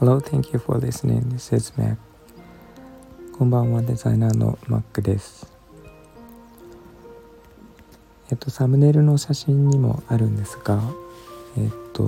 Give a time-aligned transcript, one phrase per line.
[0.00, 1.30] Hello, thank you for listening.
[1.30, 1.96] This is Mac.
[3.38, 5.46] こんばんは、デザイナーの Mac です。
[8.32, 10.82] えっと、サムネイルの写真にもあるんですが、
[11.56, 12.02] えっと、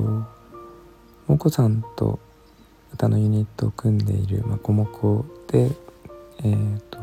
[1.29, 2.19] もこさんと
[2.93, 5.71] 歌のユニットを組んでいるまこもこで、
[6.43, 6.99] えっと、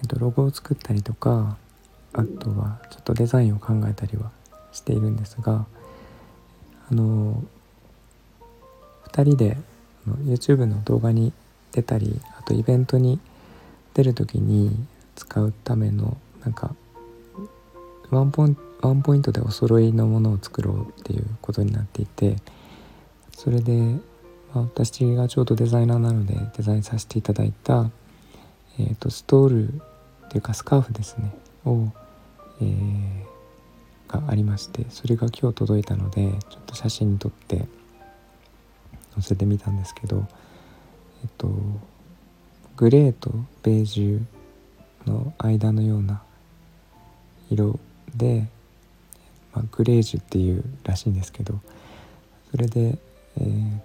[0.00, 1.56] えっと、ロゴを作ったりとか、
[2.14, 4.32] あとはちょっとデザインを考えたりは
[4.72, 5.66] しているんですが、
[6.90, 7.42] あの、
[9.12, 9.56] 2人で
[10.06, 11.32] YouTube の動画に
[11.72, 13.20] 出たりあとイベントに
[13.94, 14.74] 出る時に
[15.16, 16.74] 使うためのなんか
[18.10, 22.36] ワンポインワンポイントでお揃いのものを作ろうっていうことになっていて
[23.36, 24.00] それで、ま
[24.54, 27.90] あ、私がちょうどデザイナーなのでデザインさせていただいた、
[28.78, 31.32] えーと、ストールっていうかスカーフですね。
[31.64, 31.88] を、
[32.60, 33.21] えー、
[34.20, 37.66] がありましてそれが今日届いたのでちょっと写真に撮って
[39.14, 40.26] 載せてみたんですけど
[41.22, 41.48] えっと
[42.76, 43.30] グレーと
[43.62, 44.20] ベージュ
[45.06, 46.22] の間のような
[47.50, 47.78] 色
[48.14, 48.46] で、
[49.52, 51.60] まあ、グレージュっていうらしいんですけど
[52.50, 52.98] それで、
[53.38, 53.78] えー、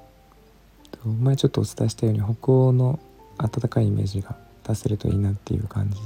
[0.92, 3.00] と前ちょっとお伝えしたように北欧の
[3.38, 4.38] 暖かいイメージが
[4.68, 6.00] 出せるといいなっていう感じ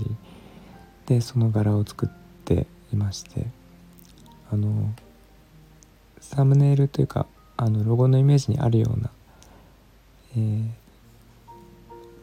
[1.07, 2.09] でその柄を作っ
[2.45, 3.47] ていまして
[4.51, 4.93] あの
[6.19, 7.25] サムネイルというか
[7.57, 9.09] あのロゴのイメージにあるような、
[10.35, 10.71] えー、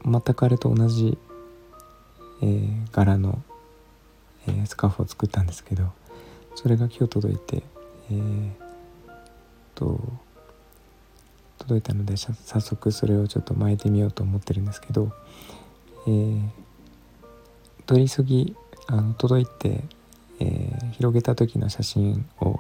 [0.05, 1.19] 全くあれと同じ、
[2.43, 3.43] えー、柄の
[4.49, 5.93] えー、スカーフを作ったんですけど
[6.55, 7.63] それが今日届いて、
[8.11, 8.51] えー、
[9.75, 10.01] と
[11.59, 15.13] 届いたので早速それをちょっと巻いてみようと思ってるんですけど、
[16.07, 16.41] えー、
[17.87, 19.85] 取り急ぎあの届いて、
[20.41, 22.59] えー、広げた時の写真を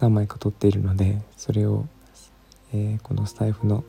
[0.00, 1.86] 何枚か撮っているのでそれを、
[2.72, 3.84] えー、このスタイフの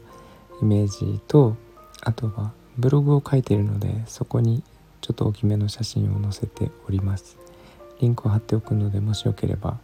[0.62, 1.56] イメージと
[2.02, 4.64] あとはブログを書いているのでそこに
[5.02, 7.38] ちょっと大きめの写真を載せております。
[8.00, 9.78] リンクを貼っておくのでもしよければ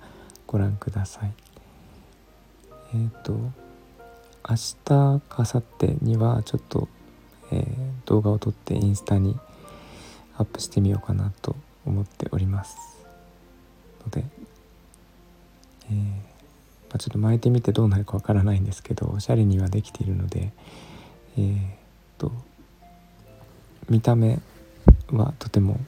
[0.47, 1.31] ご覧ください。
[2.93, 3.33] えっ、ー、と
[4.47, 6.87] 明日か明後日にはちょっと、
[7.51, 7.65] えー、
[8.05, 9.37] 動画を撮ってインスタに
[10.37, 13.04] アップしてみようかなと思っております。
[14.05, 14.23] ので、
[15.89, 20.51] えー、まあ、ちょっと巻いてみてどうなるかわからないんですけどおしゃれにはできているので
[21.37, 21.55] えー、
[22.17, 22.31] と
[23.89, 24.39] 見た目
[25.11, 25.79] はとても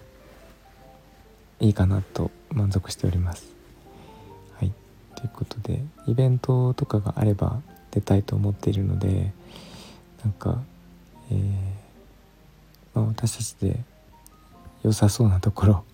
[1.60, 3.56] いいかなと満足しております。
[4.60, 4.74] はい、
[5.16, 7.62] ということでイベントとかがあれば
[7.92, 9.32] 出たいと思っているので
[10.24, 10.62] なんか、
[11.32, 11.40] えー、
[12.94, 13.80] まあ、私たちで
[14.84, 15.86] 良さそうなところ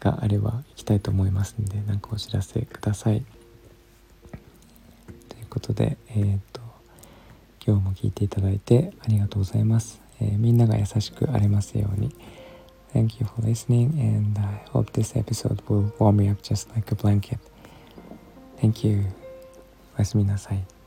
[0.00, 3.24] があれば行きたいと思いますんで何かお知らせください。
[5.28, 6.68] ということで、えーと
[7.68, 10.00] 今日も聞いていただいてありがとうございます。
[10.22, 12.14] えー、みんなが優しくありますように。
[12.94, 16.96] Thank you for listening, and I hope this episode will warm me up just like a
[16.96, 17.38] blanket.
[18.62, 19.04] Thank you.
[19.96, 20.77] おやすみなさい。